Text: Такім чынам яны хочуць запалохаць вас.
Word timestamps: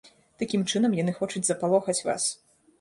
Такім 0.43 0.63
чынам 0.71 0.97
яны 1.01 1.15
хочуць 1.19 1.45
запалохаць 1.53 2.01
вас. 2.11 2.29